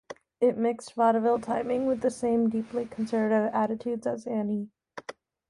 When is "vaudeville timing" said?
0.95-1.85